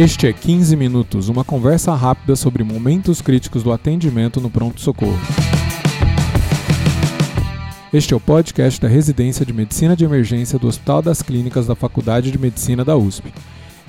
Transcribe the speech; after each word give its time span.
Este 0.00 0.26
é 0.26 0.32
15 0.32 0.76
Minutos, 0.76 1.28
uma 1.28 1.44
conversa 1.44 1.94
rápida 1.94 2.34
sobre 2.34 2.64
momentos 2.64 3.20
críticos 3.20 3.62
do 3.62 3.70
atendimento 3.70 4.40
no 4.40 4.48
pronto-socorro. 4.48 5.20
Este 7.92 8.14
é 8.14 8.16
o 8.16 8.20
podcast 8.20 8.80
da 8.80 8.88
Residência 8.88 9.44
de 9.44 9.52
Medicina 9.52 9.94
de 9.94 10.02
Emergência 10.02 10.58
do 10.58 10.68
Hospital 10.68 11.02
das 11.02 11.20
Clínicas 11.20 11.66
da 11.66 11.74
Faculdade 11.74 12.32
de 12.32 12.38
Medicina 12.38 12.82
da 12.82 12.96
USP. 12.96 13.30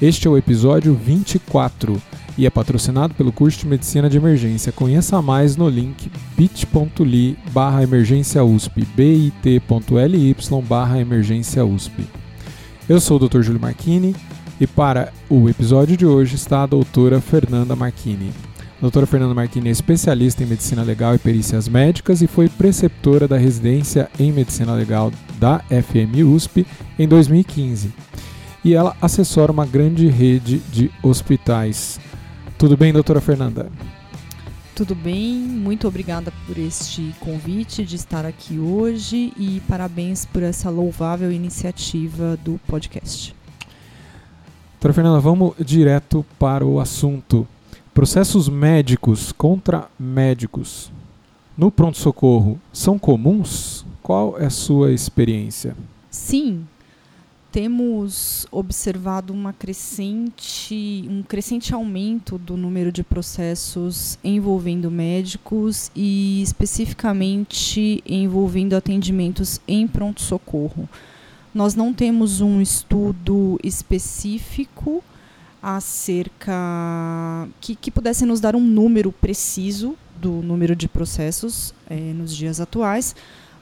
Este 0.02 0.28
é 0.28 0.30
o 0.30 0.38
episódio 0.38 0.94
24 0.94 2.02
e 2.38 2.46
é 2.46 2.50
patrocinado 2.50 3.14
pelo 3.14 3.32
curso 3.32 3.60
de 3.60 3.68
Medicina 3.68 4.10
de 4.10 4.18
Emergência. 4.18 4.74
Conheça 4.74 5.22
mais 5.22 5.56
no 5.56 5.70
link 5.70 6.12
bit.ly 6.36 7.38
barra 7.54 7.84
emergência 7.84 8.44
USP, 8.44 8.86
bit.ly 8.98 10.36
barra 10.68 11.00
emergência 11.00 11.64
USP. 11.64 12.06
Eu 12.90 13.00
sou 13.00 13.16
o 13.16 13.30
Dr. 13.30 13.44
Júlio 13.44 13.62
Marchini 13.62 14.14
e 14.62 14.68
para 14.68 15.12
o 15.28 15.50
episódio 15.50 15.98
de 15.98 16.06
hoje 16.06 16.36
está 16.36 16.62
a 16.62 16.68
doutora 16.68 17.20
Fernanda 17.20 17.76
Marchini. 17.76 18.32
Doutora 18.80 19.08
Fernanda 19.08 19.34
Marchini 19.34 19.70
é 19.70 19.72
especialista 19.72 20.44
em 20.44 20.46
medicina 20.46 20.84
legal 20.84 21.16
e 21.16 21.18
perícias 21.18 21.68
médicas 21.68 22.22
e 22.22 22.28
foi 22.28 22.48
preceptora 22.48 23.28
da 23.28 23.38
residência 23.38 24.08
em 24.20 24.32
medicina 24.32 24.76
legal 24.76 25.12
da 25.40 25.64
FM 25.70 26.16
USP 26.24 26.68
em 27.00 27.08
2015. 27.08 27.92
E 28.64 28.76
ela 28.76 28.96
assessora 29.02 29.52
uma 29.52 29.66
grande 29.66 30.08
rede 30.08 30.60
de 30.72 30.92
hospitais. 31.02 32.00
Tudo 32.56 32.78
bem, 32.78 32.94
doutora 32.94 33.20
Fernanda? 33.20 33.68
Tudo 34.76 34.94
bem, 34.94 35.34
muito 35.38 35.88
obrigada 35.88 36.32
por 36.46 36.56
este 36.60 37.16
convite 37.20 37.84
de 37.84 37.96
estar 37.96 38.28
aqui 38.28 38.60
hoje 38.60 39.34
e 39.36 39.60
parabéns 39.68 40.24
por 40.24 40.44
essa 40.44 40.70
louvável 40.70 41.32
iniciativa 41.32 42.38
do 42.38 42.60
podcast. 42.68 43.41
Doutora 44.82 44.96
Fernanda, 44.96 45.20
vamos 45.20 45.54
direto 45.60 46.26
para 46.40 46.66
o 46.66 46.80
assunto. 46.80 47.48
Processos 47.94 48.50
médicos 48.50 49.32
contra 49.32 49.88
médicos 50.00 50.92
no 51.56 51.70
pronto-socorro 51.70 52.60
são 52.74 52.98
comuns? 52.98 53.86
Qual 54.02 54.40
é 54.40 54.48
a 54.48 54.50
sua 54.50 54.92
experiência? 54.92 55.76
Sim, 56.10 56.66
temos 57.52 58.48
observado 58.52 59.32
uma 59.32 59.54
crescente, 59.54 61.08
um 61.08 61.22
crescente 61.22 61.76
aumento 61.76 62.40
do 62.40 62.58
número 62.58 62.92
de 62.92 63.04
processos 63.04 64.18
envolvendo 64.24 64.90
médicos 64.90 65.92
e 65.96 66.42
especificamente 66.42 68.04
envolvendo 68.04 68.76
atendimentos 68.76 69.62
em 69.68 69.88
pronto-socorro. 69.88 70.90
Nós 71.54 71.76
não 71.76 71.94
temos 71.94 72.40
um 72.40 72.62
estudo 72.62 73.60
específico 73.64 75.04
acerca 75.62 76.54
que, 77.60 77.76
que 77.76 77.92
pudesse 77.92 78.26
nos 78.26 78.40
dar 78.40 78.56
um 78.56 78.62
número 78.62 79.12
preciso 79.12 79.96
do 80.20 80.32
número 80.32 80.76
de 80.76 80.88
processos 80.88 81.74
é, 81.90 81.96
nos 81.96 82.36
dias 82.36 82.60
atuais, 82.62 83.16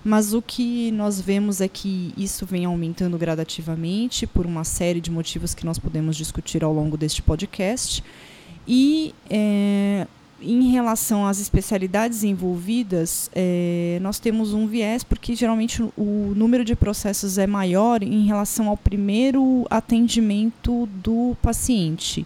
mas 0.04 0.34
o 0.34 0.42
que 0.42 0.92
nós 0.92 1.20
vemos 1.20 1.62
é 1.62 1.68
que 1.68 2.14
isso 2.16 2.46
vem 2.46 2.66
aumentando 2.66 3.18
gradativamente 3.18 4.26
por 4.26 4.46
uma 4.46 4.64
série 4.64 5.02
de 5.02 5.12
motivos 5.12 5.54
que 5.54 5.66
nós 5.66 5.78
podemos 5.78 6.16
discutir 6.16 6.64
ao 6.64 6.74
longo 6.74 6.96
deste 6.96 7.22
podcast. 7.22 8.04
E 8.68 9.14
é, 9.30 10.08
em 10.42 10.72
relação 10.72 11.26
às 11.26 11.40
especialidades 11.40 12.24
envolvidas, 12.24 13.30
é, 13.34 14.00
nós 14.02 14.20
temos 14.20 14.54
um 14.54 14.68
viés, 14.68 15.04
porque 15.04 15.36
geralmente 15.36 15.82
o 15.98 16.34
número 16.36 16.64
de 16.64 16.76
processos 16.76 17.38
é 17.38 17.46
maior 17.46 18.02
em 18.02 18.26
relação 18.26 18.70
ao 18.70 18.78
primeiro 18.78 19.66
atendimento 19.70 20.88
do 21.04 21.36
paciente. 21.42 22.26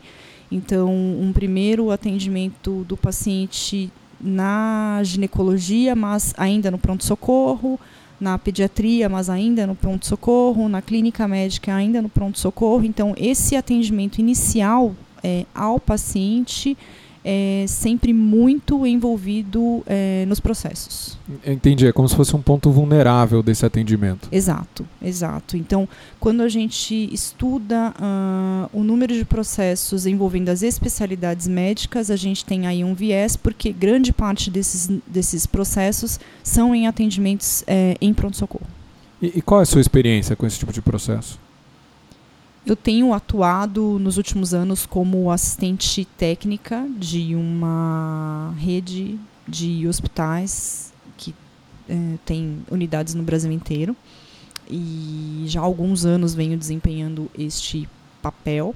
Então, 0.51 0.93
um 0.93 1.31
primeiro 1.33 1.89
atendimento 1.89 2.83
do 2.83 2.95
paciente 2.95 3.91
na 4.21 5.01
ginecologia, 5.03 5.95
mas 5.95 6.33
ainda 6.37 6.69
no 6.69 6.77
pronto-socorro, 6.77 7.79
na 8.19 8.37
pediatria, 8.37 9.09
mas 9.09 9.29
ainda 9.29 9.65
no 9.65 9.75
pronto-socorro, 9.75 10.69
na 10.69 10.81
clínica 10.81 11.27
médica, 11.27 11.73
ainda 11.73 12.01
no 12.01 12.07
pronto-socorro. 12.07 12.85
Então, 12.85 13.13
esse 13.17 13.55
atendimento 13.55 14.19
inicial 14.19 14.95
é, 15.23 15.45
ao 15.53 15.79
paciente 15.79 16.77
é 17.23 17.65
sempre 17.67 18.13
muito 18.13 18.85
envolvido 18.85 19.83
é, 19.87 20.25
nos 20.27 20.39
processos. 20.39 21.17
Entendi, 21.45 21.87
é 21.87 21.91
como 21.91 22.07
se 22.07 22.15
fosse 22.15 22.35
um 22.35 22.41
ponto 22.41 22.69
vulnerável 22.69 23.41
desse 23.41 23.65
atendimento. 23.65 24.27
Exato, 24.31 24.85
exato. 25.01 25.55
Então, 25.55 25.87
quando 26.19 26.41
a 26.41 26.49
gente 26.49 27.09
estuda 27.13 27.93
uh, 27.97 28.69
o 28.77 28.83
número 28.83 29.13
de 29.13 29.23
processos 29.23 30.05
envolvendo 30.05 30.49
as 30.49 30.61
especialidades 30.61 31.47
médicas, 31.47 32.11
a 32.11 32.15
gente 32.15 32.43
tem 32.43 32.67
aí 32.67 32.83
um 32.83 32.93
viés, 32.93 33.37
porque 33.37 33.71
grande 33.71 34.11
parte 34.11 34.51
desses, 34.51 34.89
desses 35.07 35.45
processos 35.45 36.19
são 36.43 36.75
em 36.75 36.87
atendimentos 36.87 37.63
é, 37.67 37.95
em 38.01 38.13
pronto-socorro. 38.13 38.67
E, 39.21 39.39
e 39.39 39.41
qual 39.41 39.61
é 39.61 39.63
a 39.63 39.65
sua 39.65 39.81
experiência 39.81 40.35
com 40.35 40.45
esse 40.45 40.59
tipo 40.59 40.73
de 40.73 40.81
processo? 40.81 41.39
Eu 42.65 42.77
tenho 42.77 43.13
atuado 43.13 43.99
nos 43.99 44.15
últimos 44.15 44.53
anos 44.53 44.85
como 44.85 45.29
assistente 45.29 46.05
técnica 46.05 46.87
de 46.97 47.35
uma 47.35 48.55
rede 48.57 49.19
de 49.45 49.85
hospitais 49.85 50.93
que 51.17 51.35
é, 51.89 52.17
tem 52.25 52.63
unidades 52.71 53.15
no 53.15 53.23
Brasil 53.23 53.51
inteiro. 53.51 53.93
E 54.69 55.43
já 55.47 55.59
há 55.59 55.63
alguns 55.63 56.05
anos 56.05 56.33
venho 56.33 56.57
desempenhando 56.57 57.29
este 57.37 57.89
papel. 58.21 58.73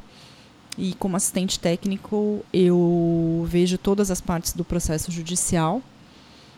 E 0.77 0.93
como 0.95 1.15
assistente 1.15 1.57
técnico, 1.57 2.45
eu 2.51 3.47
vejo 3.49 3.77
todas 3.77 4.11
as 4.11 4.19
partes 4.19 4.51
do 4.51 4.65
processo 4.65 5.11
judicial 5.11 5.81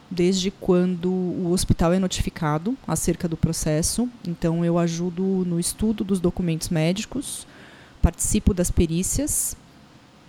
desde 0.10 0.50
quando 0.50 1.12
o 1.12 1.52
hospital 1.52 1.94
é 1.94 2.00
notificado 2.00 2.76
acerca 2.88 3.28
do 3.28 3.38
processo. 3.38 4.10
Então, 4.28 4.66
eu 4.66 4.78
ajudo 4.78 5.24
no 5.24 5.60
estudo 5.60 6.04
dos 6.04 6.20
documentos 6.20 6.70
médicos, 6.70 7.46
participo 8.02 8.54
das 8.54 8.72
perícias 8.72 9.56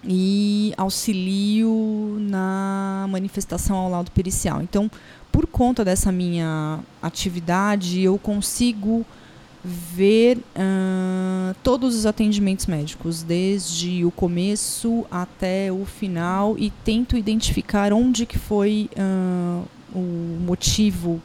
e 0.04 0.72
auxilio 0.76 2.16
na 2.20 3.06
manifestação 3.10 3.76
ao 3.76 3.90
laudo 3.90 4.10
pericial. 4.10 4.62
Então, 4.62 4.90
por 5.30 5.46
conta 5.46 5.84
dessa 5.84 6.10
minha 6.10 6.80
atividade, 7.02 8.00
eu 8.00 8.18
consigo 8.18 9.04
ver 9.64 10.38
uh, 10.38 11.54
todos 11.62 11.94
os 11.94 12.06
atendimentos 12.06 12.66
médicos, 12.66 13.22
desde 13.22 14.04
o 14.04 14.10
começo 14.10 15.04
até 15.10 15.70
o 15.70 15.84
final, 15.84 16.56
e 16.58 16.70
tento 16.84 17.16
identificar 17.16 17.92
onde 17.92 18.24
que 18.24 18.38
foi 18.38 18.88
uh, 18.96 19.64
o 19.94 20.38
motivo, 20.40 21.20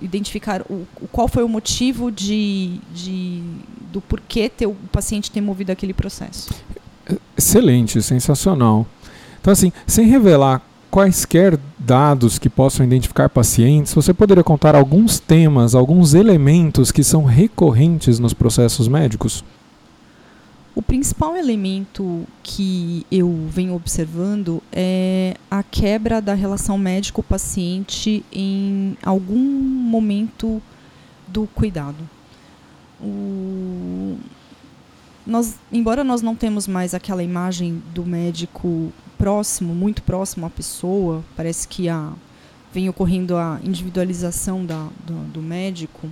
identificar 0.00 0.62
o, 0.62 0.86
qual 1.12 1.28
foi 1.28 1.42
o 1.42 1.48
motivo 1.48 2.10
de, 2.10 2.80
de 2.92 3.42
do 3.92 4.00
porquê 4.00 4.48
ter, 4.48 4.66
o 4.66 4.74
paciente 4.90 5.30
ter 5.30 5.40
movido 5.40 5.70
aquele 5.70 5.92
processo. 5.92 6.50
Excelente, 7.36 8.02
sensacional. 8.02 8.86
Então, 9.40 9.52
assim, 9.52 9.70
sem 9.86 10.06
revelar 10.06 10.60
quaisquer 10.96 11.58
dados 11.78 12.38
que 12.38 12.48
possam 12.48 12.86
identificar 12.86 13.28
pacientes, 13.28 13.92
você 13.92 14.14
poderia 14.14 14.42
contar 14.42 14.74
alguns 14.74 15.20
temas, 15.20 15.74
alguns 15.74 16.14
elementos 16.14 16.90
que 16.90 17.04
são 17.04 17.22
recorrentes 17.22 18.18
nos 18.18 18.32
processos 18.32 18.88
médicos? 18.88 19.44
O 20.74 20.80
principal 20.80 21.36
elemento 21.36 22.24
que 22.42 23.04
eu 23.12 23.46
venho 23.50 23.74
observando 23.74 24.62
é 24.72 25.36
a 25.50 25.62
quebra 25.62 26.18
da 26.22 26.32
relação 26.32 26.78
médico-paciente 26.78 28.24
em 28.32 28.96
algum 29.02 29.38
momento 29.38 30.62
do 31.28 31.46
cuidado. 31.48 32.08
O... 32.98 34.16
Nós, 35.26 35.56
embora 35.70 36.02
nós 36.02 36.22
não 36.22 36.34
temos 36.34 36.66
mais 36.66 36.94
aquela 36.94 37.22
imagem 37.22 37.82
do 37.92 38.02
médico 38.02 38.90
próximo, 39.18 39.74
muito 39.74 40.02
próximo 40.02 40.46
à 40.46 40.50
pessoa, 40.50 41.24
parece 41.36 41.66
que 41.66 41.88
a, 41.88 42.12
vem 42.72 42.88
ocorrendo 42.88 43.36
a 43.36 43.60
individualização 43.62 44.64
da, 44.64 44.88
do, 45.06 45.14
do 45.32 45.42
médico, 45.42 46.06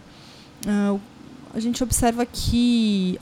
uh, 0.66 1.00
a 1.54 1.60
gente 1.60 1.84
observa 1.84 2.26
que, 2.26 3.16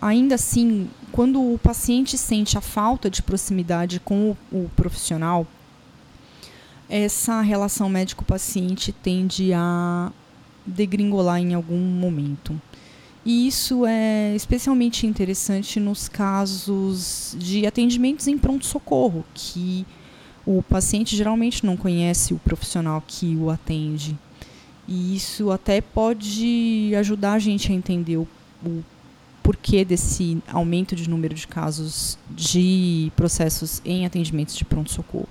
ainda 0.00 0.36
assim, 0.36 0.88
quando 1.10 1.42
o 1.42 1.58
paciente 1.58 2.16
sente 2.16 2.56
a 2.56 2.60
falta 2.60 3.10
de 3.10 3.20
proximidade 3.20 3.98
com 3.98 4.36
o, 4.52 4.56
o 4.56 4.70
profissional, 4.76 5.44
essa 6.88 7.40
relação 7.40 7.88
médico-paciente 7.88 8.92
tende 8.92 9.52
a 9.52 10.12
degringolar 10.64 11.40
em 11.40 11.54
algum 11.54 11.78
momento. 11.78 12.60
E 13.26 13.48
isso 13.48 13.84
é 13.84 14.36
especialmente 14.36 15.04
interessante 15.04 15.80
nos 15.80 16.08
casos 16.08 17.36
de 17.36 17.66
atendimentos 17.66 18.28
em 18.28 18.38
pronto-socorro, 18.38 19.24
que 19.34 19.84
o 20.46 20.62
paciente 20.62 21.16
geralmente 21.16 21.66
não 21.66 21.76
conhece 21.76 22.32
o 22.32 22.38
profissional 22.38 23.02
que 23.04 23.34
o 23.34 23.50
atende. 23.50 24.16
E 24.86 25.16
isso 25.16 25.50
até 25.50 25.80
pode 25.80 26.92
ajudar 26.96 27.32
a 27.32 27.38
gente 27.40 27.72
a 27.72 27.74
entender 27.74 28.16
o, 28.16 28.28
o 28.64 28.84
porquê 29.42 29.84
desse 29.84 30.40
aumento 30.46 30.94
de 30.94 31.10
número 31.10 31.34
de 31.34 31.48
casos 31.48 32.16
de 32.30 33.10
processos 33.16 33.82
em 33.84 34.06
atendimentos 34.06 34.54
de 34.54 34.64
pronto-socorro. 34.64 35.26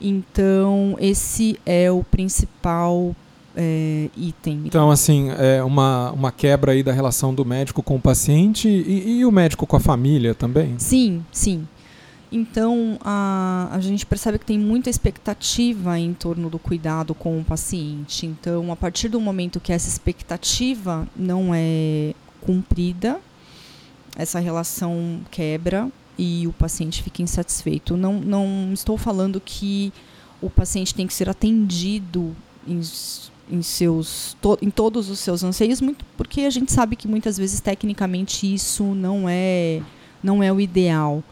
Então, 0.00 0.96
esse 0.98 1.60
é 1.66 1.90
o 1.90 2.02
principal 2.02 3.14
é, 3.56 4.10
item. 4.16 4.62
Então, 4.66 4.90
assim, 4.90 5.30
é 5.30 5.62
uma, 5.62 6.12
uma 6.12 6.30
quebra 6.30 6.72
aí 6.72 6.82
da 6.82 6.92
relação 6.92 7.34
do 7.34 7.44
médico 7.44 7.82
com 7.82 7.96
o 7.96 8.00
paciente 8.00 8.68
e, 8.68 9.18
e 9.18 9.24
o 9.24 9.32
médico 9.32 9.66
com 9.66 9.76
a 9.76 9.80
família 9.80 10.34
também? 10.34 10.74
Sim, 10.78 11.24
sim. 11.32 11.66
Então, 12.30 12.98
a, 13.02 13.68
a 13.72 13.80
gente 13.80 14.04
percebe 14.04 14.38
que 14.38 14.44
tem 14.44 14.58
muita 14.58 14.90
expectativa 14.90 15.98
em 15.98 16.12
torno 16.12 16.50
do 16.50 16.58
cuidado 16.58 17.14
com 17.14 17.40
o 17.40 17.44
paciente. 17.44 18.26
Então, 18.26 18.70
a 18.70 18.76
partir 18.76 19.08
do 19.08 19.20
momento 19.20 19.60
que 19.60 19.72
essa 19.72 19.88
expectativa 19.88 21.08
não 21.16 21.52
é 21.54 22.12
cumprida, 22.40 23.18
essa 24.16 24.38
relação 24.38 25.20
quebra 25.30 25.88
e 26.18 26.46
o 26.46 26.52
paciente 26.52 27.02
fica 27.02 27.22
insatisfeito. 27.22 27.96
Não, 27.96 28.14
não 28.14 28.70
estou 28.72 28.98
falando 28.98 29.40
que 29.40 29.92
o 30.40 30.50
paciente 30.50 30.94
tem 30.94 31.06
que 31.06 31.14
ser 31.14 31.28
atendido 31.28 32.34
em, 33.50 33.62
seus, 33.62 34.36
to, 34.40 34.58
em 34.60 34.70
todos 34.70 35.08
os 35.10 35.18
seus 35.18 35.42
anseios, 35.42 35.80
muito, 35.80 36.04
porque 36.16 36.42
a 36.42 36.50
gente 36.50 36.72
sabe 36.72 36.96
que 36.96 37.08
muitas 37.08 37.36
vezes 37.36 37.60
tecnicamente 37.60 38.52
isso 38.52 38.84
não 38.84 39.28
é, 39.28 39.80
não 40.22 40.42
é 40.42 40.52
o 40.52 40.60
ideal. 40.60 41.22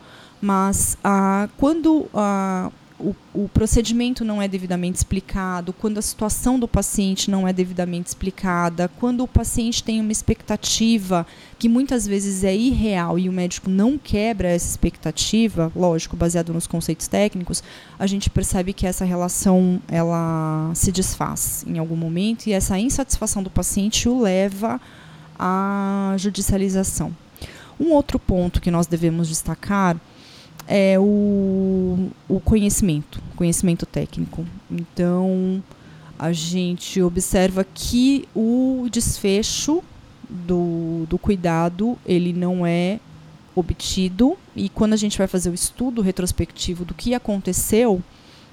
Mas 0.40 0.98
ah, 1.02 1.48
quando 1.56 2.06
ah, 2.14 2.70
o, 2.98 3.14
o, 3.34 3.48
procedimento 3.48 4.24
não 4.24 4.40
é 4.40 4.46
devidamente 4.46 4.98
explicado, 4.98 5.72
quando 5.72 5.98
a 5.98 6.02
situação 6.02 6.58
do 6.58 6.68
paciente 6.68 7.28
não 7.28 7.46
é 7.46 7.52
devidamente 7.52 8.08
explicada, 8.08 8.88
quando 9.00 9.24
o 9.24 9.28
paciente 9.28 9.82
tem 9.82 10.00
uma 10.00 10.12
expectativa 10.12 11.26
que 11.58 11.68
muitas 11.68 12.06
vezes 12.06 12.44
é 12.44 12.54
irreal 12.54 13.18
e 13.18 13.28
o 13.28 13.32
médico 13.32 13.68
não 13.68 13.98
quebra 13.98 14.48
essa 14.48 14.68
expectativa, 14.68 15.72
lógico, 15.74 16.16
baseado 16.16 16.54
nos 16.54 16.68
conceitos 16.68 17.08
técnicos, 17.08 17.64
a 17.98 18.06
gente 18.06 18.30
percebe 18.30 18.72
que 18.72 18.86
essa 18.86 19.04
relação 19.04 19.82
ela 19.88 20.70
se 20.74 20.92
desfaz 20.92 21.64
em 21.66 21.78
algum 21.78 21.96
momento 21.96 22.46
e 22.46 22.52
essa 22.52 22.78
insatisfação 22.78 23.42
do 23.42 23.50
paciente 23.50 24.08
o 24.08 24.20
leva 24.20 24.80
à 25.36 26.14
judicialização. 26.16 27.14
Um 27.78 27.90
outro 27.90 28.20
ponto 28.20 28.60
que 28.60 28.70
nós 28.70 28.86
devemos 28.86 29.28
destacar 29.28 29.96
é 30.66 30.98
o, 30.98 32.10
o 32.28 32.40
conhecimento, 32.40 33.20
conhecimento 33.36 33.86
técnico. 33.86 34.46
Então, 34.70 35.62
a 36.18 36.32
gente 36.32 37.02
observa 37.02 37.64
que 37.64 38.26
o 38.34 38.86
desfecho 38.90 39.82
do, 40.28 41.06
do 41.08 41.18
cuidado 41.18 41.98
ele 42.06 42.32
não 42.32 42.66
é 42.66 42.98
obtido 43.54 44.36
e 44.56 44.68
quando 44.68 44.94
a 44.94 44.96
gente 44.96 45.18
vai 45.18 45.26
fazer 45.26 45.50
o 45.50 45.54
estudo 45.54 46.02
retrospectivo 46.02 46.84
do 46.84 46.94
que 46.94 47.14
aconteceu, 47.14 48.02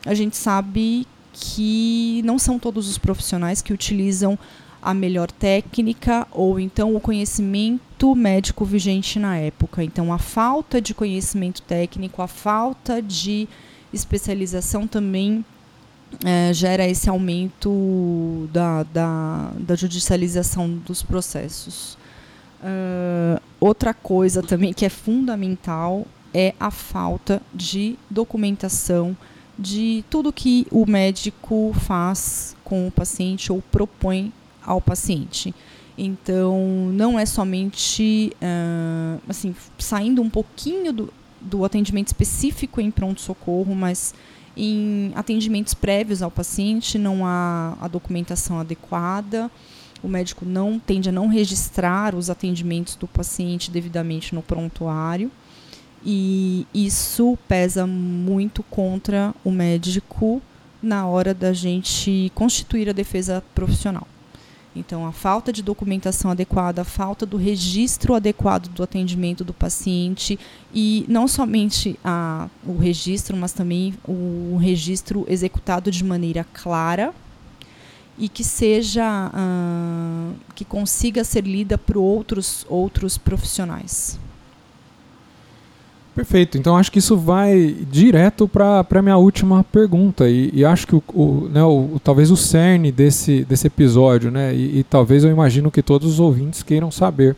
a 0.05 0.13
gente 0.13 0.35
sabe 0.37 1.07
que 1.33 2.21
não 2.25 2.37
são 2.37 2.59
todos 2.59 2.89
os 2.89 2.97
profissionais 2.97 3.61
que 3.61 3.73
utilizam 3.73 4.37
a 4.81 4.93
melhor 4.93 5.31
técnica 5.31 6.27
ou 6.31 6.59
então 6.59 6.95
o 6.95 6.99
conhecimento 6.99 8.15
médico 8.15 8.65
vigente 8.65 9.19
na 9.19 9.37
época. 9.37 9.83
Então, 9.83 10.11
a 10.11 10.17
falta 10.17 10.81
de 10.81 10.93
conhecimento 10.93 11.61
técnico, 11.61 12.21
a 12.21 12.27
falta 12.27 13.01
de 13.01 13.47
especialização 13.93 14.87
também 14.87 15.45
é, 16.25 16.53
gera 16.53 16.87
esse 16.87 17.09
aumento 17.09 18.49
da, 18.51 18.83
da, 18.83 19.51
da 19.57 19.75
judicialização 19.75 20.69
dos 20.69 21.03
processos. 21.03 21.97
Uh, 22.61 23.41
outra 23.59 23.91
coisa 23.93 24.43
também 24.43 24.71
que 24.71 24.85
é 24.85 24.89
fundamental 24.89 26.05
é 26.31 26.53
a 26.59 26.69
falta 26.69 27.41
de 27.53 27.97
documentação 28.09 29.17
de 29.57 30.03
tudo 30.09 30.31
que 30.31 30.67
o 30.71 30.85
médico 30.85 31.73
faz 31.79 32.55
com 32.63 32.87
o 32.87 32.91
paciente 32.91 33.51
ou 33.51 33.61
propõe 33.71 34.31
ao 34.65 34.81
paciente. 34.81 35.53
Então, 35.97 36.57
não 36.93 37.19
é 37.19 37.25
somente, 37.25 38.33
uh, 38.41 39.21
assim, 39.27 39.55
saindo 39.77 40.21
um 40.21 40.29
pouquinho 40.29 40.91
do, 40.91 41.13
do 41.39 41.65
atendimento 41.65 42.07
específico 42.07 42.79
em 42.81 42.89
pronto-socorro, 42.89 43.75
mas 43.75 44.13
em 44.55 45.11
atendimentos 45.15 45.73
prévios 45.73 46.21
ao 46.21 46.31
paciente 46.31 46.97
não 46.97 47.25
há 47.25 47.77
a 47.79 47.87
documentação 47.87 48.59
adequada, 48.59 49.49
o 50.03 50.07
médico 50.07 50.45
não 50.45 50.79
tende 50.79 51.09
a 51.09 51.11
não 51.11 51.27
registrar 51.27 52.15
os 52.15 52.29
atendimentos 52.29 52.95
do 52.95 53.07
paciente 53.07 53.69
devidamente 53.69 54.33
no 54.33 54.41
prontuário. 54.41 55.31
E 56.03 56.65
isso 56.73 57.37
pesa 57.47 57.85
muito 57.85 58.63
contra 58.63 59.35
o 59.43 59.51
médico 59.51 60.41
na 60.81 61.05
hora 61.05 61.31
da 61.31 61.53
gente 61.53 62.31
constituir 62.33 62.89
a 62.89 62.93
defesa 62.93 63.43
profissional. 63.53 64.07
Então, 64.75 65.05
a 65.05 65.11
falta 65.11 65.51
de 65.51 65.61
documentação 65.61 66.31
adequada, 66.31 66.81
a 66.81 66.85
falta 66.85 67.25
do 67.25 67.35
registro 67.35 68.13
adequado 68.15 68.69
do 68.69 68.81
atendimento 68.81 69.43
do 69.43 69.53
paciente 69.53 70.39
e 70.73 71.05
não 71.09 71.27
somente 71.27 71.99
a, 72.03 72.47
o 72.65 72.77
registro, 72.77 73.35
mas 73.35 73.51
também 73.51 73.93
o 74.07 74.57
registro 74.57 75.25
executado 75.27 75.91
de 75.91 76.03
maneira 76.03 76.45
clara 76.53 77.13
e 78.17 78.29
que 78.29 78.43
seja 78.43 79.29
uh, 79.33 80.35
que 80.55 80.63
consiga 80.63 81.23
ser 81.23 81.43
lida 81.43 81.77
por 81.77 81.97
outros 81.97 82.65
outros 82.69 83.17
profissionais. 83.17 84.17
Perfeito. 86.21 86.55
Então 86.55 86.77
acho 86.77 86.91
que 86.91 86.99
isso 86.99 87.17
vai 87.17 87.75
direto 87.89 88.47
para 88.47 88.85
a 88.87 89.01
minha 89.01 89.17
última 89.17 89.63
pergunta. 89.63 90.29
E, 90.29 90.51
e 90.53 90.63
acho 90.63 90.85
que 90.85 90.95
o, 90.95 91.03
o, 91.15 91.49
né, 91.51 91.63
o, 91.63 91.99
talvez 92.03 92.29
o 92.29 92.37
cerne 92.37 92.91
desse, 92.91 93.43
desse 93.43 93.65
episódio, 93.65 94.29
né, 94.29 94.53
e, 94.53 94.79
e, 94.79 94.83
talvez 94.83 95.23
eu 95.23 95.31
imagino 95.31 95.71
que 95.71 95.81
todos 95.81 96.07
os 96.07 96.19
ouvintes 96.19 96.61
queiram 96.61 96.91
saber. 96.91 97.35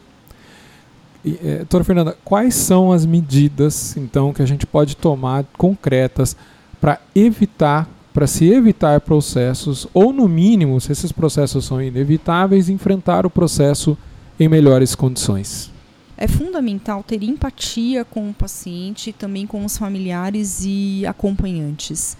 E, 1.23 1.39
é, 1.41 1.57
doutora 1.59 1.85
Fernanda, 1.85 2.17
quais 2.25 2.55
são 2.55 2.91
as 2.91 3.05
medidas 3.05 3.95
então 3.95 4.33
que 4.33 4.41
a 4.41 4.45
gente 4.45 4.67
pode 4.67 4.97
tomar 4.97 5.45
concretas 5.57 6.35
para 6.81 6.99
evitar, 7.15 7.87
para 8.13 8.27
se 8.27 8.51
evitar 8.51 8.99
processos, 8.99 9.87
ou 9.93 10.11
no 10.11 10.27
mínimo, 10.27 10.81
se 10.81 10.91
esses 10.91 11.13
processos 11.13 11.63
são 11.63 11.81
inevitáveis, 11.81 12.67
enfrentar 12.67 13.25
o 13.25 13.29
processo 13.29 13.97
em 14.37 14.49
melhores 14.49 14.93
condições? 14.93 15.72
É 16.17 16.27
fundamental 16.27 17.03
ter 17.03 17.23
empatia 17.23 18.05
com 18.05 18.29
o 18.29 18.33
paciente, 18.33 19.11
também 19.11 19.47
com 19.47 19.65
os 19.65 19.77
familiares 19.77 20.61
e 20.63 21.05
acompanhantes. 21.07 22.15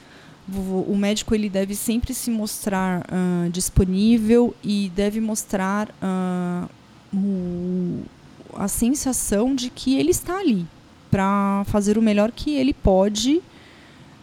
O 0.88 0.96
médico 0.98 1.34
ele 1.34 1.50
deve 1.50 1.74
sempre 1.74 2.14
se 2.14 2.30
mostrar 2.30 3.02
uh, 3.02 3.50
disponível 3.50 4.54
e 4.62 4.92
deve 4.94 5.22
mostrar 5.22 5.90
uh, 5.90 6.70
o, 7.14 8.04
a 8.56 8.68
sensação 8.68 9.56
de 9.56 9.70
que 9.70 9.96
ele 9.96 10.12
está 10.12 10.40
ali 10.40 10.68
para 11.10 11.64
fazer 11.68 11.98
o 11.98 12.02
melhor 12.02 12.32
que 12.32 12.56
ele 12.56 12.74
pode 12.74 13.42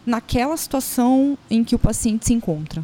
naquela 0.04 0.56
situação 0.56 1.38
em 1.48 1.64
que 1.64 1.74
o 1.74 1.78
paciente 1.78 2.26
se 2.26 2.34
encontra. 2.34 2.82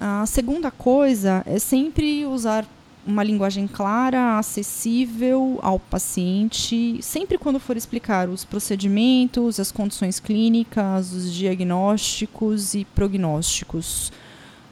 A 0.00 0.24
segunda 0.24 0.70
coisa 0.70 1.42
é 1.44 1.58
sempre 1.58 2.24
usar 2.24 2.66
uma 3.06 3.22
linguagem 3.24 3.66
clara, 3.66 4.38
acessível 4.38 5.58
ao 5.62 5.78
paciente, 5.78 6.98
sempre 7.02 7.38
quando 7.38 7.58
for 7.58 7.76
explicar 7.76 8.28
os 8.28 8.44
procedimentos, 8.44 9.58
as 9.58 9.72
condições 9.72 10.20
clínicas, 10.20 11.12
os 11.12 11.32
diagnósticos 11.32 12.74
e 12.74 12.84
prognósticos. 12.84 14.12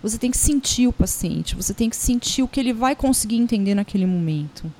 Você 0.02 0.18
tem 0.18 0.30
que 0.30 0.36
sentir 0.36 0.86
o 0.86 0.92
paciente, 0.92 1.56
você 1.56 1.74
tem 1.74 1.90
que 1.90 1.96
sentir 1.96 2.42
o 2.42 2.48
que 2.48 2.60
ele 2.60 2.72
vai 2.72 2.94
conseguir 2.94 3.36
entender 3.36 3.74
naquele 3.74 4.06
momento. 4.06 4.70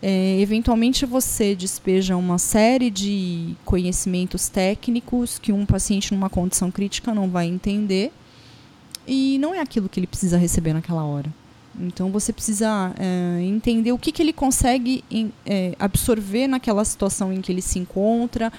É, 0.00 0.38
eventualmente 0.40 1.04
você 1.04 1.54
despeja 1.56 2.16
uma 2.16 2.38
série 2.38 2.88
de 2.88 3.56
conhecimentos 3.64 4.48
técnicos 4.48 5.38
que 5.38 5.52
um 5.52 5.66
paciente 5.66 6.14
numa 6.14 6.30
condição 6.30 6.70
crítica 6.70 7.12
não 7.12 7.28
vai 7.28 7.46
entender 7.46 8.12
e 9.06 9.38
não 9.38 9.54
é 9.54 9.60
aquilo 9.60 9.88
que 9.88 9.98
ele 9.98 10.06
precisa 10.06 10.38
receber 10.38 10.72
naquela 10.72 11.04
hora. 11.04 11.32
Então 11.80 12.10
você 12.10 12.32
precisa 12.32 12.92
é, 12.98 13.42
entender 13.42 13.92
o 13.92 13.98
que, 13.98 14.12
que 14.12 14.22
ele 14.22 14.32
consegue 14.32 15.04
em, 15.10 15.32
é, 15.46 15.74
absorver 15.78 16.46
naquela 16.46 16.84
situação 16.84 17.32
em 17.32 17.40
que 17.40 17.52
ele 17.52 17.62
se 17.62 17.78
encontra, 17.78 18.52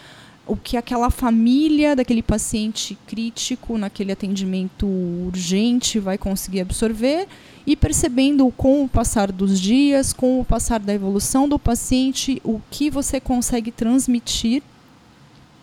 o 0.50 0.56
que 0.56 0.76
aquela 0.76 1.12
família 1.12 1.96
daquele 1.96 2.24
paciente 2.24 2.98
crítico, 3.06 3.78
naquele 3.78 4.12
atendimento 4.12 4.88
urgente, 4.88 6.00
vai 6.00 6.18
conseguir 6.18 6.62
absorver 6.62 7.28
e 7.68 7.76
percebendo 7.76 8.52
com 8.58 8.84
o 8.84 8.90
passar 8.90 9.32
dos 9.32 9.60
dias, 9.60 10.12
com 10.12 10.40
o 10.40 10.46
passar 10.46 10.80
da 10.80 10.92
evolução 10.92 11.48
do 11.48 11.60
paciente, 11.60 12.42
o 12.44 12.60
que 12.72 12.90
você 12.90 13.20
consegue 13.20 13.72
transmitir 13.72 14.64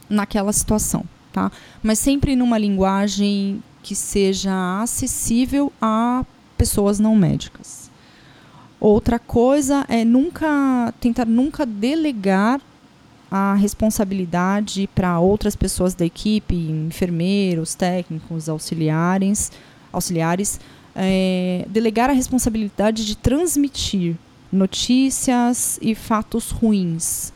naquela 0.08 0.52
situação. 0.52 1.04
Tá? 1.32 1.50
Mas 1.82 1.98
sempre 1.98 2.36
numa 2.36 2.56
linguagem 2.56 3.60
que 3.82 3.94
seja 3.94 4.80
acessível 4.80 5.72
à 5.82 6.24
pessoas 6.56 6.98
não 6.98 7.14
médicas. 7.14 7.90
Outra 8.80 9.18
coisa 9.18 9.84
é 9.88 10.04
nunca 10.04 10.92
tentar 11.00 11.24
nunca 11.24 11.64
delegar 11.64 12.60
a 13.30 13.54
responsabilidade 13.54 14.88
para 14.94 15.18
outras 15.18 15.56
pessoas 15.56 15.94
da 15.94 16.04
equipe, 16.04 16.54
enfermeiros, 16.54 17.74
técnicos, 17.74 18.48
auxiliares, 18.48 19.50
auxiliares, 19.92 20.60
é, 20.94 21.66
delegar 21.68 22.08
a 22.10 22.12
responsabilidade 22.12 23.04
de 23.04 23.16
transmitir 23.16 24.16
notícias 24.52 25.78
e 25.82 25.94
fatos 25.94 26.50
ruins. 26.50 27.32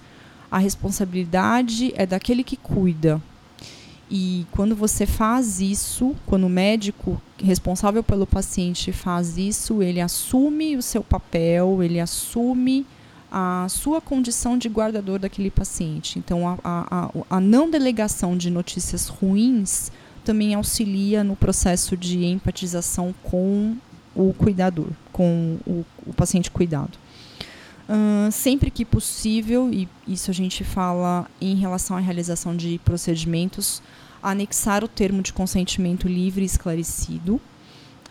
A 0.51 0.59
responsabilidade 0.59 1.93
é 1.97 2.07
daquele 2.07 2.43
que 2.43 2.57
cuida. 2.57 3.21
E 4.11 4.45
quando 4.51 4.75
você 4.75 5.07
faz 5.07 5.61
isso, 5.61 6.17
quando 6.27 6.45
o 6.45 6.49
médico 6.51 7.23
responsável 7.39 8.03
pelo 8.03 8.27
paciente 8.27 8.91
faz 8.91 9.39
isso, 9.39 9.83
ele 9.83 10.01
assume 10.01 10.77
o 10.77 10.83
seu 10.83 11.03
papel, 11.03 11.81
ele 11.81 12.01
assume 12.01 12.85
a 13.31 13.67
sua 13.69 14.01
condição 14.01 14.59
de 14.59 14.69
guardador 14.69 15.21
daquele 15.21 15.51
paciente. 15.51 16.19
Então, 16.19 16.49
a, 16.49 16.59
a, 16.65 17.11
a 17.31 17.41
não 17.41 17.71
delegação 17.71 18.37
de 18.37 18.51
notícias 18.51 19.07
ruins 19.07 19.93
também 20.25 20.55
auxilia 20.55 21.23
no 21.23 21.37
processo 21.37 21.97
de 21.97 22.25
empatização 22.25 23.15
com 23.23 23.77
o 24.15 24.35
cuidador, 24.35 24.89
com 25.13 25.57
o, 25.65 25.85
o 26.05 26.13
paciente 26.13 26.51
cuidado. 26.51 26.99
Sempre 28.31 28.71
que 28.71 28.85
possível, 28.85 29.69
e 29.73 29.89
isso 30.07 30.31
a 30.31 30.35
gente 30.35 30.63
fala 30.63 31.29
em 31.41 31.57
relação 31.57 31.97
à 31.97 32.01
realização 32.01 32.57
de 32.57 32.81
procedimentos, 32.85 33.83
anexar 34.23 34.85
o 34.85 34.89
termo 34.89 35.23
de 35.23 35.33
consentimento 35.33 36.07
livre 36.07 36.43
e 36.43 36.47
esclarecido, 36.47 37.41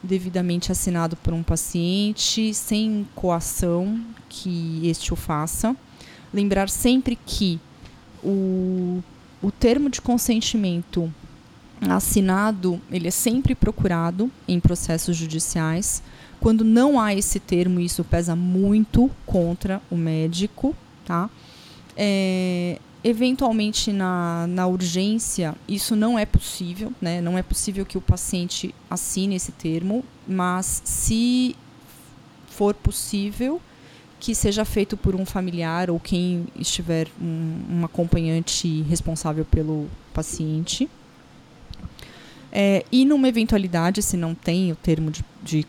devidamente 0.03 0.71
assinado 0.71 1.15
por 1.15 1.33
um 1.33 1.43
paciente, 1.43 2.53
sem 2.53 3.07
coação 3.15 3.99
que 4.27 4.81
este 4.83 5.13
o 5.13 5.15
faça. 5.15 5.75
Lembrar 6.33 6.69
sempre 6.69 7.17
que 7.25 7.59
o, 8.23 9.01
o 9.41 9.51
termo 9.51 9.89
de 9.89 10.01
consentimento 10.01 11.11
assinado, 11.81 12.81
ele 12.91 13.07
é 13.07 13.11
sempre 13.11 13.55
procurado 13.55 14.29
em 14.47 14.59
processos 14.59 15.15
judiciais. 15.15 16.03
Quando 16.39 16.63
não 16.63 16.99
há 16.99 17.13
esse 17.13 17.39
termo, 17.39 17.79
isso 17.79 18.03
pesa 18.03 18.35
muito 18.35 19.11
contra 19.25 19.81
o 19.91 19.95
médico, 19.95 20.75
tá? 21.05 21.29
É, 21.95 22.79
eventualmente 23.03 23.91
na, 23.91 24.45
na 24.47 24.67
urgência 24.67 25.55
isso 25.67 25.95
não 25.95 26.17
é 26.17 26.25
possível, 26.25 26.93
né? 27.01 27.21
Não 27.21 27.37
é 27.37 27.43
possível 27.43 27.85
que 27.85 27.97
o 27.97 28.01
paciente 28.01 28.73
assine 28.89 29.35
esse 29.35 29.51
termo, 29.51 30.03
mas 30.27 30.81
se 30.85 31.55
for 32.47 32.73
possível 32.73 33.61
que 34.19 34.35
seja 34.35 34.65
feito 34.65 34.97
por 34.97 35.15
um 35.15 35.25
familiar 35.25 35.89
ou 35.89 35.99
quem 35.99 36.47
estiver 36.57 37.07
um, 37.21 37.61
um 37.69 37.85
acompanhante 37.85 38.81
responsável 38.83 39.45
pelo 39.45 39.87
paciente. 40.13 40.89
É, 42.51 42.83
e 42.91 43.05
numa 43.05 43.27
eventualidade, 43.27 44.01
se 44.01 44.17
não 44.17 44.33
tem 44.33 44.71
o 44.71 44.75
termo 44.75 45.11
de, 45.11 45.23
de, 45.43 45.65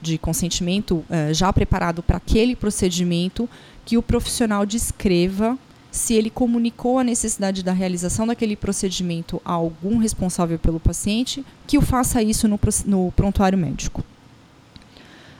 de 0.00 0.18
consentimento 0.18 1.04
é, 1.10 1.34
já 1.34 1.52
preparado 1.52 2.02
para 2.02 2.18
aquele 2.18 2.54
procedimento, 2.54 3.48
que 3.84 3.96
o 3.96 4.02
profissional 4.02 4.64
descreva 4.64 5.58
se 5.90 6.14
ele 6.14 6.30
comunicou 6.30 6.98
a 6.98 7.04
necessidade 7.04 7.62
da 7.62 7.72
realização 7.72 8.26
daquele 8.26 8.54
procedimento 8.54 9.42
a 9.44 9.52
algum 9.52 9.98
responsável 9.98 10.58
pelo 10.58 10.78
paciente, 10.78 11.44
que 11.66 11.76
o 11.76 11.80
faça 11.80 12.22
isso 12.22 12.46
no, 12.46 12.58
no 12.86 13.12
prontuário 13.12 13.58
médico. 13.58 14.04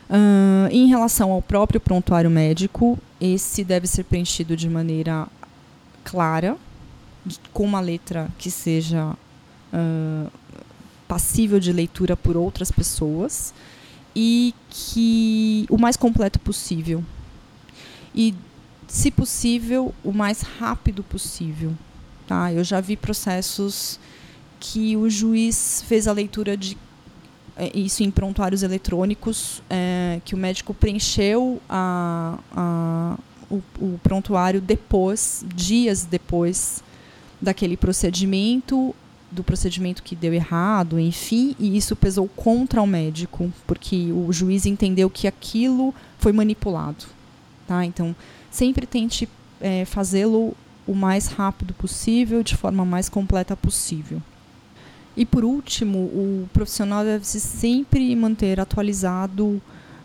Uh, 0.08 0.66
em 0.72 0.88
relação 0.88 1.30
ao 1.30 1.40
próprio 1.40 1.80
prontuário 1.80 2.28
médico, 2.28 2.98
esse 3.20 3.62
deve 3.62 3.86
ser 3.86 4.02
preenchido 4.02 4.56
de 4.56 4.68
maneira 4.68 5.28
clara, 6.02 6.56
com 7.52 7.62
uma 7.62 7.78
letra 7.78 8.28
que 8.36 8.50
seja 8.50 9.14
uh, 9.72 10.30
passível 11.10 11.58
de 11.58 11.72
leitura 11.72 12.16
por 12.16 12.36
outras 12.36 12.70
pessoas 12.70 13.52
e 14.14 14.54
que 14.70 15.66
o 15.68 15.76
mais 15.76 15.96
completo 15.96 16.38
possível. 16.38 17.02
E, 18.14 18.32
se 18.86 19.10
possível, 19.10 19.92
o 20.04 20.12
mais 20.12 20.42
rápido 20.42 21.02
possível. 21.02 21.72
Tá? 22.28 22.52
Eu 22.52 22.62
já 22.62 22.80
vi 22.80 22.96
processos 22.96 23.98
que 24.60 24.96
o 24.96 25.10
juiz 25.10 25.82
fez 25.88 26.06
a 26.06 26.12
leitura 26.12 26.56
de 26.56 26.78
é, 27.56 27.76
isso 27.76 28.04
em 28.04 28.10
prontuários 28.10 28.62
eletrônicos, 28.62 29.60
é, 29.68 30.20
que 30.24 30.36
o 30.36 30.38
médico 30.38 30.72
preencheu 30.72 31.60
a, 31.68 32.38
a, 32.52 33.18
o, 33.50 33.60
o 33.80 33.98
prontuário 34.00 34.60
depois, 34.60 35.44
dias 35.56 36.04
depois 36.04 36.84
daquele 37.40 37.76
procedimento 37.76 38.94
do 39.30 39.44
procedimento 39.44 40.02
que 40.02 40.16
deu 40.16 40.32
errado, 40.32 40.98
enfim, 40.98 41.54
e 41.58 41.76
isso 41.76 41.94
pesou 41.94 42.28
contra 42.28 42.82
o 42.82 42.86
médico, 42.86 43.52
porque 43.66 44.10
o 44.12 44.32
juiz 44.32 44.66
entendeu 44.66 45.08
que 45.08 45.26
aquilo 45.26 45.94
foi 46.18 46.32
manipulado. 46.32 47.04
Tá? 47.66 47.84
Então, 47.84 48.14
sempre 48.50 48.86
tente 48.86 49.28
é, 49.60 49.84
fazê-lo 49.84 50.54
o 50.86 50.94
mais 50.94 51.28
rápido 51.28 51.72
possível, 51.74 52.42
de 52.42 52.56
forma 52.56 52.84
mais 52.84 53.08
completa 53.08 53.56
possível. 53.56 54.20
E 55.16 55.24
por 55.24 55.44
último, 55.44 55.98
o 55.98 56.48
profissional 56.52 57.04
deve 57.04 57.26
se 57.26 57.38
sempre 57.38 58.14
manter 58.16 58.58
atualizado 58.58 59.60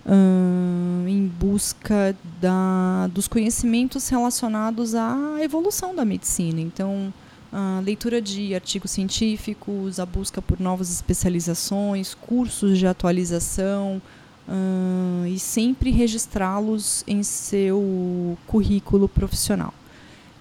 hum, 0.05 1.05
em 1.07 1.25
busca 1.25 2.15
da, 2.41 3.07
dos 3.07 3.27
conhecimentos 3.27 4.09
relacionados 4.09 4.93
à 4.93 5.37
evolução 5.41 5.95
da 5.95 6.03
medicina. 6.03 6.59
Então, 6.59 7.13
a 7.51 7.81
leitura 7.83 8.21
de 8.21 8.53
artigos 8.53 8.91
científicos, 8.91 9.99
a 9.99 10.05
busca 10.05 10.41
por 10.41 10.59
novas 10.59 10.91
especializações, 10.91 12.13
cursos 12.13 12.77
de 12.77 12.87
atualização 12.87 14.01
uh, 14.47 15.25
e 15.27 15.39
sempre 15.39 15.91
registrá-los 15.91 17.03
em 17.07 17.23
seu 17.23 18.37
currículo 18.47 19.07
profissional. 19.07 19.73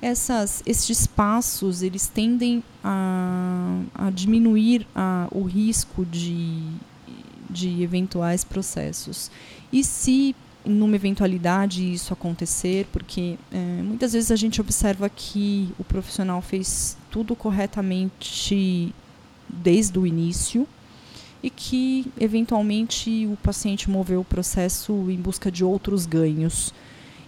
Essas, 0.03 0.63
estes 0.67 1.07
passos 1.07 1.83
eles 1.83 2.07
tendem 2.07 2.63
a, 2.83 3.81
a 3.95 4.11
diminuir 4.11 4.87
a, 4.95 5.29
o 5.31 5.45
risco 5.45 6.05
de, 6.05 6.63
de 7.49 7.83
eventuais 7.83 8.45
processos. 8.45 9.31
E 9.73 9.83
se 9.83 10.37
numa 10.65 10.97
eventualidade 10.97 11.93
isso 11.93 12.13
acontecer, 12.13 12.87
porque 12.93 13.37
é, 13.53 13.83
muitas 13.83 14.13
vezes 14.13 14.31
a 14.31 14.37
gente 14.37 14.61
observa 14.61 15.09
que 15.09 15.73
o 15.79 15.85
profissional 15.85 16.41
fez 16.41 16.97
tudo 17.11 17.37
corretamente 17.37 18.95
desde 19.49 19.99
o 19.99 20.07
início 20.07 20.67
e 21.43 21.51
que 21.51 22.11
eventualmente 22.19 23.27
o 23.27 23.37
paciente 23.37 23.91
moveu 23.91 24.21
o 24.21 24.25
processo 24.25 24.93
em 25.11 25.17
busca 25.17 25.51
de 25.51 25.63
outros 25.63 26.07
ganhos. 26.07 26.73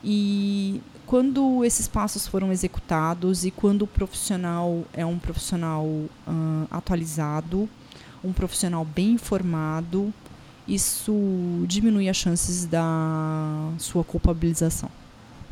E 0.03 0.81
quando 1.07 1.65
esses 1.65 1.87
passos 1.87 2.27
foram 2.27 2.51
executados 2.51 3.45
e 3.45 3.51
quando 3.51 3.83
o 3.83 3.87
profissional 3.87 4.85
é 4.93 5.05
um 5.05 5.19
profissional 5.19 5.85
uh, 5.85 6.11
atualizado, 6.71 7.69
um 8.25 8.33
profissional 8.33 8.85
bem 8.85 9.13
informado, 9.13 10.13
isso 10.67 11.13
diminui 11.67 12.09
as 12.09 12.17
chances 12.17 12.67
da 12.67 13.71
sua 13.79 14.03
culpabilização. 14.03 14.89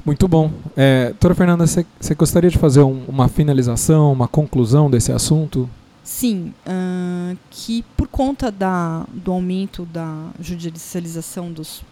Muito 0.05 0.29
bom. 0.29 0.53
É, 0.77 1.07
doutora 1.11 1.35
Fernanda, 1.35 1.67
você 1.67 2.15
gostaria 2.15 2.51
de 2.51 2.59
fazer 2.59 2.83
um, 2.83 3.05
uma 3.09 3.27
finalização, 3.29 4.13
uma 4.13 4.29
conclusão 4.29 4.91
desse 4.91 5.11
assunto? 5.11 5.69
Sim, 6.03 6.53
uh, 6.67 7.39
que 7.51 7.83
por 7.97 8.07
conta 8.07 8.53
da, 8.53 9.07
do 9.11 9.33
aumento 9.33 9.87
da 9.87 10.29
judicialização 10.39 11.51
dos, 11.51 11.83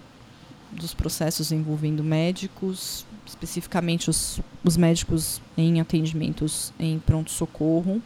dos 0.71 0.93
processos 0.93 1.51
envolvendo 1.51 2.05
médicos, 2.05 3.07
especificamente 3.27 4.11
os, 4.11 4.39
os 4.63 4.77
médicos 4.77 5.41
em 5.57 5.81
atendimentos 5.81 6.75
em 6.79 6.99
pronto-socorro, 6.99 8.03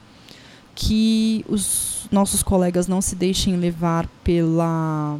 que 0.76 1.44
os 1.48 2.06
nossos 2.12 2.42
colegas 2.42 2.86
não 2.86 3.00
se 3.00 3.16
deixem 3.16 3.56
levar 3.56 4.06
pela 4.22 5.18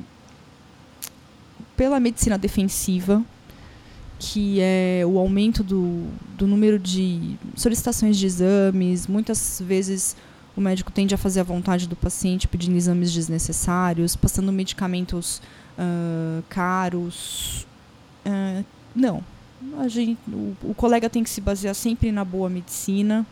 pela 1.76 1.98
medicina 1.98 2.38
defensiva, 2.38 3.22
que 4.18 4.58
é 4.60 5.02
o 5.06 5.18
aumento 5.18 5.62
do, 5.62 6.06
do 6.36 6.46
número 6.46 6.78
de 6.78 7.36
solicitações 7.54 8.16
de 8.16 8.26
exames. 8.26 9.06
Muitas 9.06 9.60
vezes 9.64 10.16
o 10.56 10.60
médico 10.60 10.90
tende 10.90 11.14
a 11.14 11.18
fazer 11.18 11.40
a 11.40 11.42
vontade 11.42 11.86
do 11.86 11.94
paciente, 11.94 12.48
pedindo 12.48 12.76
exames 12.76 13.12
desnecessários, 13.12 14.16
passando 14.16 14.50
medicamentos 14.52 15.42
uh, 15.78 16.42
caros. 16.48 17.66
Uh, 18.24 18.64
não. 18.94 19.22
A 19.78 19.88
gente, 19.88 20.18
o, 20.28 20.56
o 20.62 20.74
colega 20.74 21.10
tem 21.10 21.22
que 21.22 21.28
se 21.28 21.40
basear 21.42 21.74
sempre 21.74 22.10
na 22.10 22.24
boa 22.24 22.48
medicina 22.48 23.26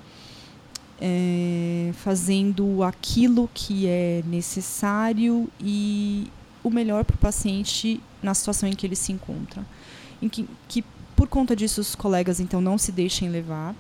é, 1.01 1.91
fazendo 1.95 2.83
aquilo 2.83 3.49
que 3.53 3.87
é 3.87 4.23
necessário 4.27 5.49
e 5.61 6.31
o 6.63 6.71
melhor 6.71 7.05
para 7.05 7.15
o 7.15 7.19
paciente 7.19 8.01
na 8.23 8.35
situação 8.35 8.69
em 8.69 8.75
que 8.75 8.87
ele 8.87 8.97
se 8.97 9.13
encontra. 9.13 9.65
Em 10.23 10.29
que, 10.29 10.49
que 10.69 10.85
por 11.15 11.29
conta 11.29 11.55
disso 11.55 11.81
os 11.81 11.95
colegas 11.95 12.41
então 12.41 12.61
não 12.61 12.79
se 12.79 12.91
deixem 12.91 13.29
levar 13.29 13.75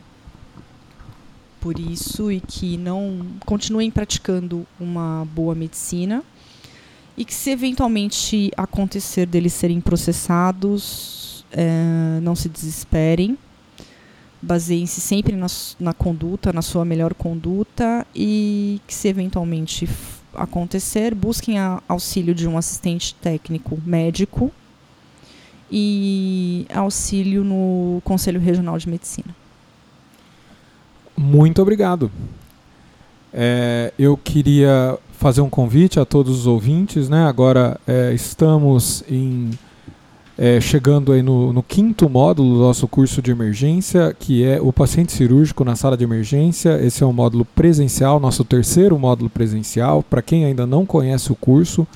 por 1.61 1.78
isso 1.78 2.30
e 2.30 2.40
que 2.40 2.76
não 2.76 3.26
continuem 3.47 3.90
praticando 3.90 4.66
uma 4.78 5.26
boa 5.35 5.54
medicina 5.54 6.23
e 7.16 7.25
que 7.25 7.33
se 7.33 7.50
eventualmente 7.50 8.50
acontecer 8.56 9.25
deles 9.25 9.54
serem 9.54 9.80
processados, 9.80 11.44
é, 11.50 12.21
não 12.21 12.35
se 12.35 12.49
desesperem, 12.49 13.38
baseiem-se 14.45 15.01
sempre 15.01 15.35
na, 15.35 15.47
na 15.81 15.93
conduta, 15.93 16.53
na 16.53 16.63
sua 16.63 16.85
melhor 16.85 17.15
conduta 17.15 18.07
e 18.15 18.81
que 18.87 18.95
se 18.95 19.09
eventualmente 19.09 19.89
acontecer, 20.35 21.15
busquem 21.15 21.59
a, 21.59 21.83
auxílio 21.89 22.35
de 22.35 22.47
um 22.47 22.59
assistente 22.59 23.15
técnico 23.15 23.81
médico 23.85 24.53
e 25.71 26.67
auxílio 26.73 27.43
no 27.43 28.01
Conselho 28.05 28.41
Regional 28.41 28.79
de 28.79 28.89
Medicina. 28.89 29.35
Muito 31.17 31.63
obrigado. 31.63 32.11
É, 33.33 33.93
eu 33.99 34.17
queria 34.17 34.99
fazer 35.13 35.41
um 35.41 35.51
convite 35.51 35.99
a 35.99 36.05
todos 36.05 36.41
os 36.41 36.47
ouvintes, 36.47 37.09
né? 37.09 37.27
Agora 37.27 37.81
é, 37.87 38.13
estamos 38.13 39.03
em, 39.09 39.51
é, 40.37 40.61
chegando 40.61 41.12
aí 41.12 41.23
no, 41.23 41.53
no, 41.53 41.62
quinto 41.62 42.09
módulo 42.09 42.55
do 42.55 42.61
nosso 42.61 42.88
curso 42.88 43.23
de 43.23 43.31
emergência, 43.31 44.14
que 44.19 44.45
é 44.45 44.61
o 44.61 44.73
paciente 44.73 45.12
cirúrgico 45.12 45.64
na 45.64 45.76
sala 45.76 45.97
de 45.97 46.03
emergência. 46.03 46.81
Esse 46.83 47.05
é 47.05 47.07
um 47.07 47.12
módulo 47.12 47.45
presencial, 47.45 48.19
nosso 48.19 48.45
terceiro 48.45 48.99
módulo 48.99 49.31
presencial. 49.31 50.03
Para 50.03 50.23
quem 50.23 50.45
ainda 50.45 50.67
não 50.67 50.85
conhece 50.85 51.31
o 51.31 51.37
curso, 51.37 51.87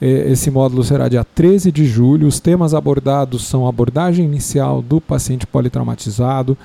é, 0.00 0.30
esse 0.30 0.50
módulo 0.50 0.82
será 0.82 1.08
dia 1.08 1.22
13 1.22 1.70
de 1.70 1.86
julho. 1.86 2.26
Os 2.26 2.40
temas 2.40 2.74
abordados 2.74 3.46
são 3.46 3.66
abordagem 3.66 4.24
inicial 4.24 4.82
do 4.82 5.00
paciente 5.00 5.46
politraumatizado. 5.46 6.58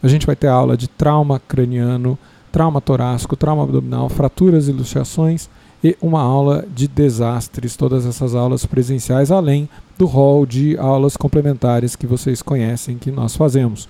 A 0.00 0.06
gente 0.06 0.24
vai 0.24 0.36
ter 0.36 0.46
aula 0.46 0.76
de 0.76 0.88
trauma 0.88 1.40
craniano, 1.40 2.16
trauma 2.52 2.80
torácico, 2.80 3.34
trauma 3.34 3.64
abdominal, 3.64 4.08
fraturas 4.08 4.68
e 4.68 4.72
luxações 4.72 5.50
e 5.82 5.96
uma 6.00 6.20
aula 6.20 6.64
de 6.74 6.86
desastres, 6.86 7.76
todas 7.76 8.04
essas 8.04 8.34
aulas 8.34 8.66
presenciais, 8.66 9.30
além 9.30 9.68
do 9.98 10.06
hall 10.06 10.44
de 10.44 10.76
aulas 10.78 11.16
complementares 11.16 11.96
que 11.96 12.06
vocês 12.06 12.42
conhecem 12.42 12.98
que 12.98 13.10
nós 13.10 13.34
fazemos. 13.34 13.88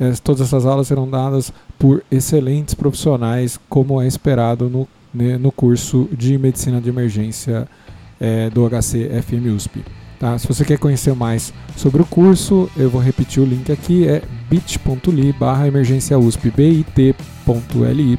É, 0.00 0.12
todas 0.22 0.40
essas 0.42 0.64
aulas 0.66 0.88
serão 0.88 1.08
dadas 1.08 1.52
por 1.78 2.02
excelentes 2.10 2.74
profissionais, 2.74 3.58
como 3.68 4.00
é 4.00 4.06
esperado 4.06 4.68
no, 4.68 4.88
né, 5.12 5.36
no 5.36 5.50
curso 5.50 6.08
de 6.12 6.38
Medicina 6.38 6.80
de 6.80 6.88
Emergência 6.88 7.68
é, 8.20 8.50
do 8.50 8.68
HC 8.68 9.08
FM 9.22 9.54
USP. 9.56 9.84
Tá? 10.18 10.36
Se 10.38 10.48
você 10.48 10.64
quer 10.64 10.78
conhecer 10.78 11.14
mais 11.14 11.52
sobre 11.76 12.02
o 12.02 12.06
curso, 12.06 12.68
eu 12.76 12.90
vou 12.90 13.00
repetir 13.00 13.40
o 13.40 13.46
link 13.46 13.70
aqui, 13.70 14.06
é 14.06 14.22
bit.ly 14.50 15.32
barra 15.32 15.68
emergência 15.68 16.18
USP, 16.18 16.50
bit.ly 16.50 18.18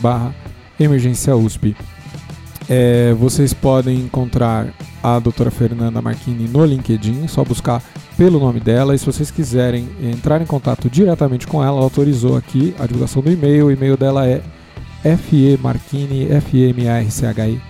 barra 0.00 0.34
emergência 0.78 1.36
USP. 1.36 1.76
É, 2.72 3.12
vocês 3.14 3.52
podem 3.52 3.98
encontrar 3.98 4.68
a 5.02 5.18
doutora 5.18 5.50
Fernanda 5.50 6.00
Marchini 6.00 6.46
no 6.46 6.64
LinkedIn, 6.64 7.26
só 7.26 7.44
buscar 7.44 7.82
pelo 8.16 8.38
nome 8.38 8.60
dela. 8.60 8.94
E 8.94 8.98
se 8.98 9.04
vocês 9.04 9.28
quiserem 9.28 9.88
entrar 10.00 10.40
em 10.40 10.46
contato 10.46 10.88
diretamente 10.88 11.48
com 11.48 11.60
ela, 11.60 11.78
ela 11.78 11.82
autorizou 11.82 12.36
aqui 12.36 12.72
a 12.78 12.86
divulgação 12.86 13.20
do 13.22 13.32
e-mail. 13.32 13.66
O 13.66 13.72
e-mail 13.72 13.96
dela 13.96 14.24
é 14.24 14.40
femarchini, 15.16 16.30
f 16.30 16.62
m 16.62 16.88
a 16.88 16.98
r 16.98 17.10
c 17.10 17.26
h 17.26 17.48
i 17.48 17.60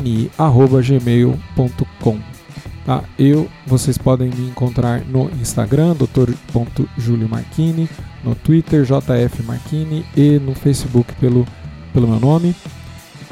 ni@gmail.com. 0.00 1.40
Tá? 2.86 3.02
Eu, 3.18 3.48
vocês 3.66 3.98
podem 3.98 4.30
me 4.30 4.48
encontrar 4.48 5.00
no 5.04 5.28
Instagram, 5.40 5.96
dr.juliomarchini, 5.96 7.88
no 8.22 8.36
Twitter, 8.36 8.84
jfmarchini 8.84 10.06
e 10.16 10.38
no 10.38 10.54
Facebook 10.54 11.12
pelo, 11.14 11.44
pelo 11.92 12.06
meu 12.06 12.20
nome. 12.20 12.54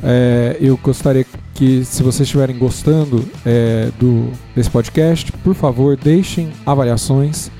É, 0.02 0.56
eu 0.60 0.76
gostaria 0.76 1.26
que, 1.54 1.84
se 1.84 2.02
vocês 2.02 2.26
estiverem 2.26 2.56
gostando 2.56 3.24
é, 3.44 3.90
do, 3.98 4.30
desse 4.54 4.70
podcast, 4.70 5.32
por 5.32 5.54
favor, 5.54 5.96
deixem 5.96 6.50
avaliações 6.64 7.50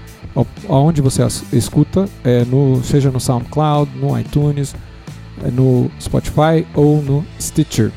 aonde 0.69 1.03
você 1.03 1.27
escuta, 1.53 2.09
é, 2.23 2.45
no, 2.45 2.83
seja 2.85 3.11
no 3.11 3.19
SoundCloud, 3.19 3.91
no 3.99 4.19
iTunes, 4.19 4.75
é, 5.43 5.51
no 5.51 5.91
Spotify 6.01 6.67
ou 6.75 7.03
no 7.03 7.25
Stitcher. 7.41 7.91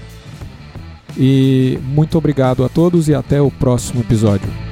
E 1.18 1.78
muito 1.84 2.18
obrigado 2.18 2.64
a 2.64 2.70
todos 2.70 3.10
e 3.10 3.14
até 3.14 3.42
o 3.42 3.52
próximo 3.52 4.02
episódio. 4.02 4.71